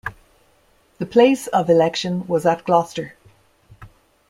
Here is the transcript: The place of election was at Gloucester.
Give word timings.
The 0.97 1.05
place 1.05 1.45
of 1.45 1.69
election 1.69 2.25
was 2.25 2.43
at 2.47 2.63
Gloucester. 2.63 3.13